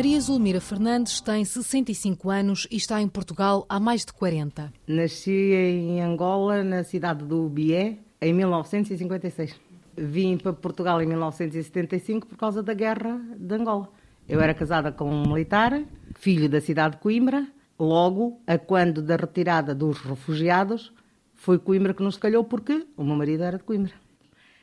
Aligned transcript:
Maria 0.00 0.18
Zulmira 0.18 0.62
Fernandes 0.62 1.20
tem 1.20 1.44
65 1.44 2.30
anos 2.30 2.66
e 2.70 2.76
está 2.78 3.02
em 3.02 3.06
Portugal 3.06 3.66
há 3.68 3.78
mais 3.78 4.02
de 4.02 4.14
40. 4.14 4.72
Nasci 4.86 5.52
em 5.52 6.00
Angola, 6.00 6.64
na 6.64 6.82
cidade 6.82 7.22
do 7.22 7.46
Bié, 7.50 7.98
em 8.18 8.32
1956. 8.32 9.60
Vim 9.98 10.38
para 10.38 10.54
Portugal 10.54 11.02
em 11.02 11.06
1975 11.06 12.26
por 12.26 12.38
causa 12.38 12.62
da 12.62 12.72
guerra 12.72 13.20
de 13.36 13.54
Angola. 13.54 13.90
Eu 14.26 14.40
era 14.40 14.54
casada 14.54 14.90
com 14.90 15.04
um 15.04 15.28
militar, 15.28 15.84
filho 16.14 16.48
da 16.48 16.62
cidade 16.62 16.96
de 16.96 17.02
Coimbra. 17.02 17.46
Logo, 17.78 18.40
a 18.46 18.56
quando 18.56 19.02
da 19.02 19.16
retirada 19.16 19.74
dos 19.74 19.98
refugiados, 19.98 20.94
foi 21.34 21.58
Coimbra 21.58 21.92
que 21.92 22.02
nos 22.02 22.16
calhou 22.16 22.42
porque 22.42 22.86
o 22.96 23.04
meu 23.04 23.16
marido 23.16 23.42
era 23.42 23.58
de 23.58 23.64
Coimbra. 23.64 23.92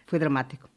Foi 0.07 0.17
dramático. 0.17 0.67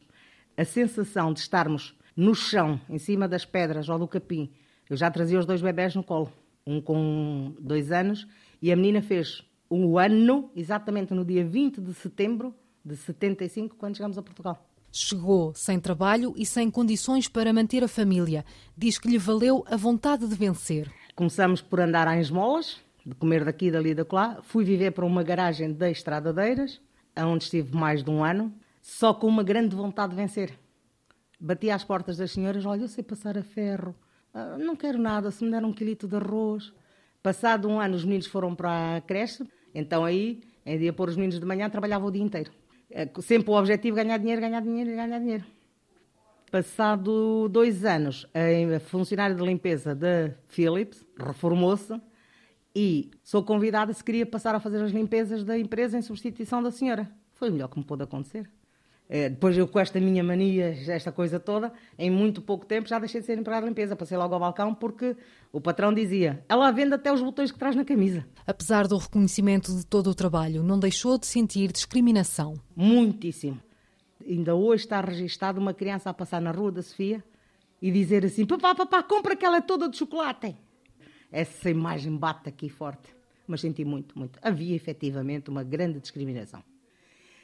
A 0.55 0.63
sensação 0.63 1.33
de 1.33 1.39
estarmos 1.39 1.99
no 2.15 2.35
chão, 2.35 2.79
em 2.89 2.97
cima 2.97 3.27
das 3.27 3.45
pedras 3.45 3.89
ou 3.89 3.97
do 3.97 4.07
capim. 4.07 4.51
Eu 4.89 4.97
já 4.97 5.09
trazia 5.09 5.39
os 5.39 5.45
dois 5.45 5.61
bebés 5.61 5.95
no 5.95 6.03
colo, 6.03 6.31
um 6.65 6.81
com 6.81 7.55
dois 7.59 7.91
anos, 7.91 8.27
e 8.61 8.71
a 8.71 8.75
menina 8.75 9.01
fez 9.01 9.43
um 9.69 9.97
ano, 9.97 10.51
exatamente 10.55 11.13
no 11.13 11.23
dia 11.23 11.45
20 11.45 11.79
de 11.79 11.93
setembro 11.93 12.53
de 12.83 12.95
75, 12.95 13.75
quando 13.77 13.95
chegamos 13.95 14.17
a 14.17 14.21
Portugal. 14.21 14.67
Chegou 14.91 15.53
sem 15.55 15.79
trabalho 15.79 16.33
e 16.35 16.45
sem 16.45 16.69
condições 16.69 17.29
para 17.29 17.53
manter 17.53 17.81
a 17.83 17.87
família. 17.87 18.43
Diz 18.77 18.97
que 18.97 19.07
lhe 19.07 19.17
valeu 19.17 19.63
a 19.69 19.77
vontade 19.77 20.27
de 20.27 20.35
vencer. 20.35 20.91
Começamos 21.15 21.61
por 21.61 21.79
andar 21.79 22.07
à 22.07 22.19
esmolas, 22.19 22.81
de 23.05 23.15
comer 23.15 23.45
daqui, 23.45 23.71
dali, 23.71 23.95
da 23.95 24.05
lá. 24.11 24.41
Fui 24.43 24.65
viver 24.65 24.91
para 24.91 25.05
uma 25.05 25.23
garagem 25.23 25.71
de 25.71 25.89
estradadeiras, 25.89 26.81
onde 27.17 27.45
estive 27.45 27.73
mais 27.75 28.03
de 28.03 28.09
um 28.09 28.23
ano, 28.23 28.53
só 28.81 29.13
com 29.13 29.27
uma 29.27 29.43
grande 29.43 29.75
vontade 29.75 30.09
de 30.09 30.17
vencer. 30.17 30.59
Bati 31.43 31.71
às 31.71 31.83
portas 31.83 32.17
das 32.17 32.31
senhoras, 32.31 32.63
olha, 32.67 32.83
eu 32.83 32.87
sei 32.87 33.03
passar 33.03 33.35
a 33.35 33.41
ferro, 33.41 33.95
ah, 34.31 34.57
não 34.59 34.75
quero 34.75 34.99
nada, 34.99 35.31
se 35.31 35.43
me 35.43 35.49
der 35.49 35.65
um 35.65 35.73
quilito 35.73 36.07
de 36.07 36.15
arroz. 36.15 36.71
Passado 37.23 37.67
um 37.67 37.79
ano, 37.79 37.95
os 37.95 38.05
meninos 38.05 38.27
foram 38.27 38.53
para 38.53 38.97
a 38.97 39.01
creche, 39.01 39.43
então 39.73 40.05
aí, 40.05 40.41
em 40.63 40.77
dia 40.77 40.93
pôr 40.93 41.09
os 41.09 41.15
meninos 41.15 41.39
de 41.39 41.45
manhã, 41.45 41.67
trabalhava 41.67 42.05
o 42.05 42.11
dia 42.11 42.21
inteiro. 42.21 42.51
Eh, 42.91 43.09
sempre 43.21 43.49
o 43.49 43.55
objetivo 43.55 43.95
ganhar 43.95 44.19
dinheiro, 44.19 44.39
ganhar 44.39 44.61
dinheiro, 44.61 44.91
ganhar 44.91 45.19
dinheiro. 45.19 45.43
Passado 46.51 47.49
dois 47.49 47.85
anos, 47.85 48.27
a 48.35 48.79
funcionária 48.79 49.35
de 49.35 49.41
limpeza 49.41 49.95
da 49.95 50.31
Philips 50.47 51.03
reformou-se 51.17 51.99
e 52.75 53.09
sou 53.23 53.43
convidada 53.43 53.91
se 53.93 54.03
queria 54.03 54.27
passar 54.27 54.53
a 54.53 54.59
fazer 54.59 54.83
as 54.83 54.91
limpezas 54.91 55.43
da 55.43 55.57
empresa 55.57 55.97
em 55.97 56.01
substituição 56.03 56.61
da 56.61 56.69
senhora. 56.69 57.09
Foi 57.33 57.49
o 57.49 57.51
melhor 57.51 57.67
que 57.67 57.79
me 57.79 57.85
pôde 57.85 58.03
acontecer. 58.03 58.47
É, 59.13 59.27
depois 59.27 59.57
eu 59.57 59.67
com 59.67 59.77
esta 59.77 59.99
minha 59.99 60.23
mania, 60.23 60.73
esta 60.87 61.11
coisa 61.11 61.37
toda, 61.37 61.73
em 61.99 62.09
muito 62.09 62.41
pouco 62.41 62.65
tempo 62.65 62.87
já 62.87 62.97
deixei 62.97 63.19
de 63.19 63.27
ser 63.27 63.37
empregada 63.37 63.65
de 63.65 63.69
limpeza. 63.69 63.93
Passei 63.93 64.17
logo 64.17 64.33
ao 64.33 64.39
balcão 64.39 64.73
porque 64.73 65.17
o 65.51 65.59
patrão 65.59 65.93
dizia 65.93 66.45
ela 66.47 66.71
vende 66.71 66.93
até 66.93 67.11
os 67.11 67.21
botões 67.21 67.51
que 67.51 67.59
traz 67.59 67.75
na 67.75 67.83
camisa. 67.83 68.25
Apesar 68.47 68.87
do 68.87 68.95
reconhecimento 68.95 69.75
de 69.75 69.85
todo 69.85 70.09
o 70.09 70.15
trabalho, 70.15 70.63
não 70.63 70.79
deixou 70.79 71.17
de 71.17 71.27
sentir 71.27 71.73
discriminação? 71.73 72.53
Muitíssimo. 72.73 73.59
Ainda 74.25 74.55
hoje 74.55 74.85
está 74.85 75.01
registado 75.01 75.59
uma 75.59 75.73
criança 75.73 76.09
a 76.09 76.13
passar 76.13 76.39
na 76.39 76.51
rua 76.51 76.71
da 76.71 76.81
Sofia 76.81 77.21
e 77.81 77.91
dizer 77.91 78.23
assim, 78.23 78.45
papá, 78.45 78.73
papá, 78.73 79.03
compra 79.03 79.33
aquela 79.33 79.59
toda 79.59 79.89
de 79.89 79.97
chocolate. 79.97 80.55
Essa 81.29 81.69
imagem 81.69 82.15
bate 82.15 82.47
aqui 82.47 82.69
forte. 82.69 83.13
Mas 83.45 83.59
senti 83.59 83.83
muito, 83.83 84.17
muito. 84.17 84.39
Havia 84.41 84.73
efetivamente 84.73 85.49
uma 85.49 85.65
grande 85.65 85.99
discriminação 85.99 86.63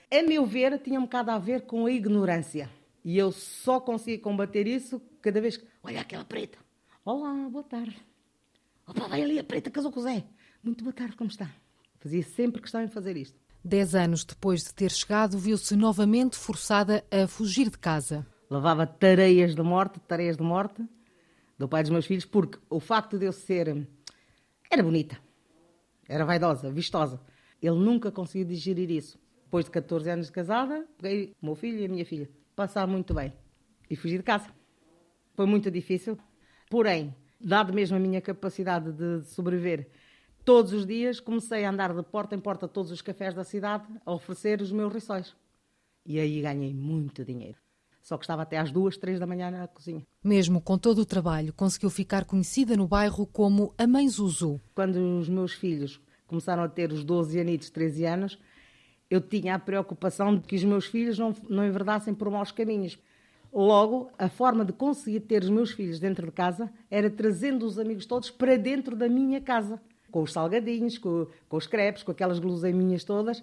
a 0.09 0.23
meu 0.23 0.45
ver, 0.45 0.79
tinha 0.79 0.99
um 0.99 1.03
bocado 1.03 1.31
a 1.31 1.37
ver 1.37 1.61
com 1.61 1.85
a 1.85 1.91
ignorância. 1.91 2.69
E 3.03 3.17
eu 3.17 3.31
só 3.31 3.79
consigo 3.79 4.23
combater 4.23 4.67
isso 4.67 5.01
cada 5.21 5.39
vez 5.39 5.57
que. 5.57 5.67
Olha 5.83 6.01
aquela 6.01 6.25
preta. 6.25 6.57
Olá, 7.03 7.33
boa 7.49 7.63
tarde. 7.63 7.97
Opa, 8.85 9.07
vai 9.07 9.21
ali 9.21 9.39
a 9.39 9.43
preta, 9.43 9.69
casou 9.69 9.91
com 9.91 9.99
o 9.99 10.03
Zé. 10.03 10.23
Muito 10.63 10.83
boa 10.83 10.93
tarde, 10.93 11.15
como 11.15 11.29
está? 11.29 11.49
Fazia 11.99 12.23
sempre 12.23 12.61
questão 12.61 12.81
em 12.81 12.87
fazer 12.87 13.17
isto. 13.17 13.39
Dez 13.63 13.95
anos 13.95 14.23
depois 14.23 14.63
de 14.63 14.73
ter 14.73 14.91
chegado, 14.91 15.37
viu-se 15.37 15.75
novamente 15.75 16.37
forçada 16.37 17.05
a 17.11 17.27
fugir 17.27 17.69
de 17.69 17.77
casa. 17.77 18.25
Levava 18.49 18.87
tareias 18.87 19.55
de 19.55 19.61
morte, 19.61 19.99
tareias 20.01 20.37
de 20.37 20.43
morte, 20.43 20.85
do 21.57 21.67
pai 21.67 21.83
dos 21.83 21.91
meus 21.91 22.05
filhos, 22.05 22.23
porque 22.23 22.57
o 22.69 22.79
facto 22.79 23.17
de 23.17 23.25
eu 23.25 23.33
ser. 23.33 23.87
Era 24.69 24.83
bonita, 24.83 25.17
era 26.07 26.25
vaidosa, 26.25 26.71
vistosa. 26.71 27.21
Ele 27.61 27.75
nunca 27.75 28.11
conseguiu 28.11 28.47
digerir 28.47 28.89
isso. 28.91 29.19
Depois 29.47 29.63
de 29.63 29.71
14 29.71 30.09
anos 30.09 30.25
de 30.25 30.31
casada, 30.33 30.85
peguei 31.01 31.33
o 31.41 31.45
meu 31.45 31.55
filho 31.55 31.79
e 31.79 31.85
a 31.85 31.87
minha 31.87 32.05
filha. 32.05 32.29
Passar 32.53 32.85
muito 32.85 33.13
bem. 33.13 33.31
E 33.89 33.95
fugi 33.95 34.17
de 34.17 34.23
casa. 34.23 34.49
Foi 35.35 35.45
muito 35.45 35.71
difícil. 35.71 36.17
Porém, 36.69 37.15
dado 37.39 37.71
mesmo 37.71 37.95
a 37.95 37.99
minha 37.99 38.19
capacidade 38.19 38.91
de 38.91 39.23
sobreviver, 39.23 39.87
todos 40.43 40.73
os 40.73 40.85
dias 40.85 41.21
comecei 41.21 41.63
a 41.63 41.69
andar 41.69 41.95
de 41.95 42.03
porta 42.03 42.35
em 42.35 42.41
porta 42.41 42.67
todos 42.67 42.91
os 42.91 43.01
cafés 43.01 43.33
da 43.33 43.45
cidade 43.45 43.85
a 44.05 44.11
oferecer 44.11 44.61
os 44.61 44.69
meus 44.69 44.93
rissóis. 44.93 45.33
E 46.05 46.19
aí 46.19 46.41
ganhei 46.41 46.73
muito 46.73 47.23
dinheiro. 47.23 47.57
Só 48.01 48.17
que 48.17 48.25
estava 48.25 48.41
até 48.41 48.57
às 48.57 48.69
duas, 48.69 48.97
três 48.97 49.17
da 49.17 49.25
manhã 49.25 49.49
na 49.49 49.65
cozinha. 49.65 50.05
Mesmo 50.21 50.59
com 50.59 50.77
todo 50.77 50.99
o 50.99 51.05
trabalho, 51.05 51.53
conseguiu 51.53 51.89
ficar 51.89 52.25
conhecida 52.25 52.75
no 52.75 52.85
bairro 52.85 53.25
como 53.25 53.73
a 53.77 53.87
Mãe 53.87 54.09
Zuzu. 54.09 54.59
Quando 54.75 54.97
os 55.19 55.29
meus 55.29 55.53
filhos 55.53 56.01
começaram 56.27 56.63
a 56.63 56.67
ter 56.67 56.91
os 56.91 57.05
12 57.05 57.39
anos, 57.39 57.69
13 57.69 58.05
anos, 58.05 58.39
eu 59.09 59.21
tinha 59.21 59.55
a 59.55 59.59
preocupação 59.59 60.35
de 60.35 60.41
que 60.41 60.55
os 60.55 60.63
meus 60.63 60.85
filhos 60.85 61.17
não, 61.17 61.33
não 61.49 61.65
enverdassem 61.65 62.13
por 62.13 62.29
maus 62.29 62.51
caminhos. 62.51 62.99
Logo, 63.53 64.11
a 64.17 64.29
forma 64.29 64.65
de 64.65 64.73
conseguir 64.73 65.21
ter 65.21 65.41
os 65.41 65.49
meus 65.49 65.71
filhos 65.71 65.99
dentro 65.99 66.25
de 66.25 66.31
casa 66.31 66.71
era 66.91 67.09
trazendo 67.09 67.65
os 67.65 67.79
amigos 67.79 68.05
todos 68.05 68.29
para 68.29 68.57
dentro 68.57 68.95
da 68.95 69.07
minha 69.07 69.39
casa, 69.39 69.81
com 70.11 70.21
os 70.21 70.33
salgadinhos, 70.33 70.97
com, 70.97 71.27
com 71.47 71.57
os 71.57 71.65
crepes, 71.65 72.03
com 72.03 72.11
aquelas 72.11 72.39
guloseiminhas 72.39 73.03
todas. 73.03 73.41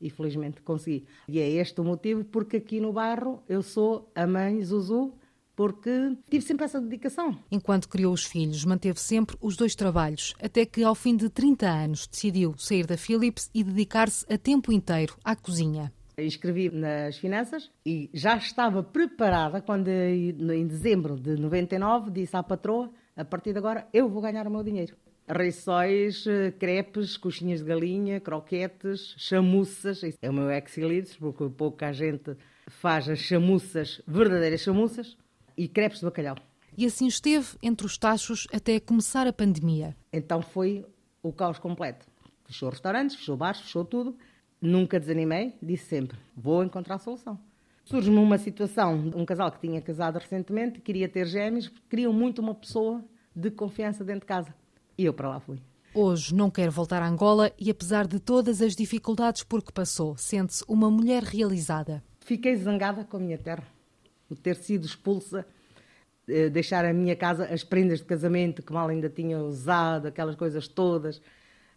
E 0.00 0.10
felizmente 0.10 0.60
consegui. 0.60 1.06
E 1.28 1.38
é 1.38 1.48
este 1.48 1.80
o 1.80 1.84
motivo 1.84 2.24
porque 2.24 2.56
aqui 2.56 2.80
no 2.80 2.92
bairro 2.92 3.42
eu 3.48 3.62
sou 3.62 4.10
a 4.14 4.26
mãe 4.26 4.62
Zuzu 4.62 5.12
porque 5.56 6.16
tive 6.28 6.44
sempre 6.44 6.64
essa 6.64 6.80
dedicação. 6.80 7.38
Enquanto 7.50 7.88
criou 7.88 8.12
os 8.12 8.24
filhos, 8.24 8.64
manteve 8.64 9.00
sempre 9.00 9.36
os 9.40 9.56
dois 9.56 9.74
trabalhos, 9.74 10.34
até 10.42 10.64
que 10.66 10.82
ao 10.82 10.94
fim 10.94 11.16
de 11.16 11.28
30 11.28 11.66
anos 11.66 12.06
decidiu 12.06 12.54
sair 12.58 12.86
da 12.86 12.96
Philips 12.96 13.50
e 13.54 13.62
dedicar-se 13.62 14.24
a 14.32 14.36
tempo 14.36 14.72
inteiro 14.72 15.16
à 15.24 15.36
cozinha. 15.36 15.92
Inscrevi 16.16 16.70
nas 16.70 17.16
finanças 17.16 17.70
e 17.84 18.08
já 18.14 18.36
estava 18.36 18.82
preparada 18.82 19.60
quando, 19.60 19.88
em 19.88 20.66
dezembro 20.66 21.16
de 21.16 21.36
99, 21.36 22.10
disse 22.12 22.36
à 22.36 22.42
patroa: 22.42 22.90
a 23.16 23.24
partir 23.24 23.52
de 23.52 23.58
agora 23.58 23.88
eu 23.92 24.08
vou 24.08 24.22
ganhar 24.22 24.46
o 24.46 24.50
meu 24.50 24.62
dinheiro. 24.62 24.96
Reiçóis, 25.26 26.24
crepes, 26.58 27.16
coxinhas 27.16 27.60
de 27.60 27.66
galinha, 27.66 28.20
croquetes, 28.20 29.14
chamuças. 29.16 30.02
É 30.20 30.30
o 30.30 30.32
meu 30.32 30.50
ex 30.50 31.16
porque 31.16 31.48
pouca 31.48 31.92
gente 31.92 32.36
faz 32.68 33.08
as 33.08 33.18
chamuças, 33.18 34.00
verdadeiras 34.06 34.60
chamuças 34.60 35.16
e 35.56 35.68
crepes 35.68 36.00
de 36.00 36.04
bacalhau. 36.04 36.36
E 36.76 36.84
assim 36.86 37.06
esteve 37.06 37.56
entre 37.62 37.86
os 37.86 37.96
tachos 37.96 38.48
até 38.52 38.80
começar 38.80 39.26
a 39.26 39.32
pandemia. 39.32 39.96
Então 40.12 40.42
foi 40.42 40.84
o 41.22 41.32
caos 41.32 41.58
completo. 41.58 42.06
Fechou 42.44 42.68
restaurantes, 42.68 43.16
fechou 43.16 43.36
bares, 43.36 43.60
fechou 43.60 43.84
tudo. 43.84 44.16
Nunca 44.60 44.98
desanimei, 44.98 45.54
disse 45.62 45.86
sempre: 45.86 46.18
vou 46.36 46.64
encontrar 46.64 46.96
a 46.96 46.98
solução. 46.98 47.38
Surge-me 47.84 48.16
uma 48.16 48.38
situação, 48.38 49.12
um 49.14 49.24
casal 49.26 49.52
que 49.52 49.60
tinha 49.60 49.80
casado 49.80 50.18
recentemente, 50.18 50.80
queria 50.80 51.08
ter 51.08 51.26
gêmeos, 51.26 51.70
queriam 51.88 52.12
muito 52.12 52.40
uma 52.40 52.54
pessoa 52.54 53.04
de 53.36 53.50
confiança 53.50 54.02
dentro 54.02 54.20
de 54.20 54.26
casa. 54.26 54.54
E 54.96 55.04
eu 55.04 55.12
para 55.12 55.28
lá 55.28 55.40
fui. 55.40 55.60
Hoje 55.94 56.34
não 56.34 56.50
quer 56.50 56.70
voltar 56.70 57.02
a 57.02 57.08
Angola 57.08 57.52
e, 57.58 57.70
apesar 57.70 58.06
de 58.06 58.18
todas 58.18 58.62
as 58.62 58.74
dificuldades 58.74 59.44
por 59.44 59.62
que 59.62 59.72
passou, 59.72 60.16
sente-se 60.16 60.64
uma 60.66 60.90
mulher 60.90 61.22
realizada. 61.22 62.02
Fiquei 62.20 62.56
zangada 62.56 63.04
com 63.04 63.18
a 63.18 63.20
minha 63.20 63.38
terra 63.38 63.73
ter 64.36 64.56
sido 64.56 64.86
expulsa, 64.86 65.46
eh, 66.28 66.48
deixar 66.48 66.84
a 66.84 66.92
minha 66.92 67.14
casa, 67.14 67.44
as 67.44 67.62
prendas 67.62 67.98
de 67.98 68.04
casamento 68.06 68.62
que 68.62 68.72
mal 68.72 68.88
ainda 68.88 69.10
tinha 69.10 69.38
usado, 69.38 70.06
aquelas 70.08 70.34
coisas 70.36 70.66
todas, 70.66 71.20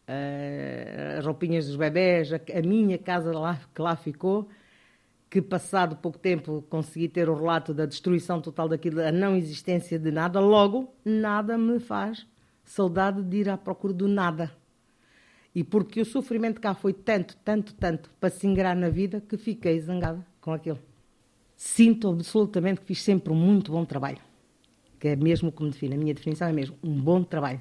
eh, 0.07 1.15
as 1.17 1.25
roupinhas 1.25 1.67
dos 1.67 1.75
bebés, 1.75 2.31
a, 2.33 2.39
minha 2.61 2.97
casa 2.97 3.31
lá, 3.37 3.59
que 3.75 3.81
lá 3.81 3.95
ficou, 3.95 4.47
que 5.29 5.41
passado 5.41 5.97
pouco 5.97 6.17
tempo 6.17 6.63
consegui 6.69 7.09
ter 7.09 7.29
o 7.29 7.35
relato 7.35 7.73
da 7.73 7.85
destruição 7.85 8.41
total 8.41 8.69
daquilo, 8.69 9.01
a 9.01 9.11
não 9.11 9.35
existência 9.35 9.99
de 9.99 10.11
nada, 10.11 10.39
logo 10.39 10.93
nada 11.03 11.57
me 11.57 11.79
faz 11.79 12.25
saudade 12.63 13.21
de 13.23 13.37
ir 13.37 13.49
à 13.49 13.57
procura 13.57 13.93
do 13.93 14.07
nada. 14.07 14.51
E 15.53 15.63
porque 15.63 15.99
o 16.01 16.05
sofrimento 16.05 16.61
cá 16.61 16.73
foi 16.73 16.93
tanto, 16.93 17.35
tanto, 17.37 17.73
tanto 17.73 18.09
para 18.19 18.29
se 18.29 18.47
ingrar 18.47 18.75
na 18.75 18.89
vida 18.89 19.21
que 19.21 19.37
fiquei 19.37 19.79
zangada 19.81 20.25
com 20.39 20.53
aquilo 20.53 20.79
sinto 21.57 22.09
absolutamente 22.09 22.81
que 22.81 22.87
fiz 22.87 23.01
sempre 23.01 23.33
um 23.33 23.35
muito 23.35 23.71
bom 23.71 23.83
trabalho. 23.83 24.19
Que 24.99 25.09
é 25.09 25.15
mesmo 25.15 25.51
como 25.51 25.71
define. 25.71 25.95
A 25.95 25.97
minha 25.97 26.13
definição 26.13 26.47
é 26.47 26.53
mesmo 26.53 26.77
um 26.83 27.01
bom 27.01 27.23
trabalho. 27.23 27.59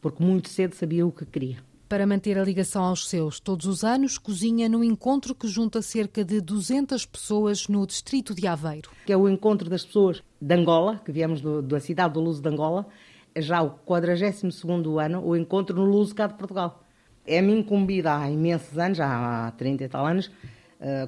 Porque 0.00 0.22
muito 0.22 0.48
cedo 0.48 0.74
sabia 0.74 1.06
o 1.06 1.10
que 1.10 1.24
queria. 1.24 1.56
Para 1.88 2.06
manter 2.06 2.38
a 2.38 2.44
ligação 2.44 2.84
aos 2.84 3.08
seus, 3.08 3.40
todos 3.40 3.64
os 3.64 3.82
anos 3.82 4.18
cozinha 4.18 4.68
num 4.68 4.84
encontro 4.84 5.34
que 5.34 5.48
junta 5.48 5.80
cerca 5.80 6.22
de 6.22 6.38
200 6.38 7.06
pessoas 7.06 7.66
no 7.66 7.86
distrito 7.86 8.34
de 8.34 8.46
Aveiro. 8.46 8.90
Que 9.06 9.12
é 9.12 9.16
o 9.16 9.26
encontro 9.26 9.70
das 9.70 9.86
pessoas 9.86 10.22
de 10.38 10.54
Angola, 10.54 11.00
que 11.02 11.10
viemos 11.10 11.40
do, 11.40 11.62
da 11.62 11.80
cidade 11.80 12.12
do 12.12 12.20
Luso 12.20 12.42
de 12.42 12.48
Angola, 12.48 12.86
é 13.34 13.40
já 13.40 13.62
o 13.62 13.70
42 13.70 14.54
ano 15.02 15.24
o 15.24 15.34
encontro 15.34 15.76
no 15.76 15.86
Luso 15.86 16.14
cá 16.14 16.26
de 16.26 16.34
Portugal. 16.34 16.84
É-me 17.26 17.54
incumbida 17.54 18.18
há 18.18 18.30
imensos 18.30 18.76
anos, 18.78 18.98
já 18.98 19.46
há 19.46 19.50
30 19.52 19.84
e 19.84 19.88
tal 19.88 20.06
anos, 20.06 20.30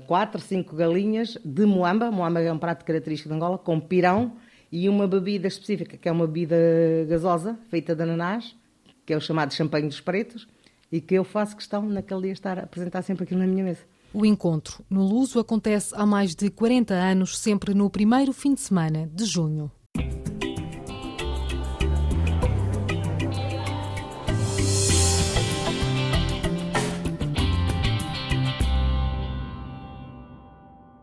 quatro, 0.07 0.41
cinco 0.41 0.75
galinhas 0.77 1.39
de 1.45 1.65
moamba. 1.65 2.11
Moamba 2.11 2.41
é 2.41 2.53
um 2.53 2.59
prato 2.59 2.85
característico 2.85 3.29
de 3.29 3.35
Angola, 3.35 3.59
com 3.59 3.79
pirão 3.81 4.33
e 4.71 4.89
uma 4.89 5.07
bebida 5.07 5.49
específica, 5.49 5.97
que 5.97 6.09
é 6.09 6.13
uma 6.13 6.27
bebida 6.27 6.57
gasosa, 7.09 7.59
feita 7.69 7.95
de 7.95 8.03
ananás, 8.03 8.55
que 9.05 9.13
é 9.13 9.17
o 9.17 9.21
chamado 9.21 9.53
champanhe 9.53 9.89
dos 9.89 10.01
pretos, 10.01 10.49
e 10.93 11.01
que 11.01 11.15
eu 11.15 11.25
faço 11.25 11.57
questão, 11.57 11.89
naquele 11.89 12.23
dia, 12.23 12.33
estar 12.33 12.59
a 12.59 12.63
apresentar 12.63 13.03
sempre 13.03 13.25
aquilo 13.25 13.41
na 13.41 13.47
minha 13.47 13.65
mesa. 13.65 13.81
O 14.13 14.27
encontro 14.27 14.85
no 14.91 15.05
Luso 15.05 15.39
acontece 15.39 15.95
há 15.97 16.05
mais 16.05 16.35
de 16.35 16.51
40 16.51 16.95
anos, 16.95 17.39
sempre 17.39 17.75
no 17.75 17.89
primeiro 17.89 18.33
fim 18.33 18.55
de 18.55 18.61
semana 18.61 19.09
de 19.13 19.25
junho. 19.25 19.71